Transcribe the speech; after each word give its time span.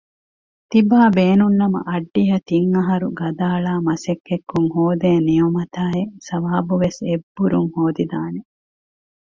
ތިބާބޭނުންނަމަ 0.69 1.79
އައްޑިހަ 1.89 2.37
ތިން 2.49 2.69
އަހަރު 2.77 3.07
ގަދައަޅާ 3.19 3.73
މަސައްކަތްކޮށް 3.87 4.69
ހޯދޭ 4.75 5.09
ނިޢުމަތާއި 5.27 6.01
ޘަވާބުވެސް 6.27 6.99
އެއްބުރުން 7.07 7.71
ހޯދިދާނެ 7.75 8.41